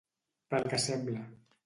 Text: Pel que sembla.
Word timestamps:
Pel 0.53 0.65
que 0.71 0.79
sembla. 0.87 1.21